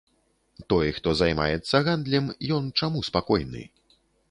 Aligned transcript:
Той, 0.71 0.87
хто 0.99 1.13
займаецца 1.19 1.83
гандлем, 1.89 2.33
ён 2.57 2.73
чаму 2.83 3.07
спакойны? 3.13 3.61